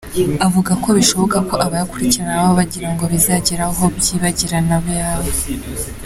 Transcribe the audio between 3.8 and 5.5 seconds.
byibagirana abe ayabo.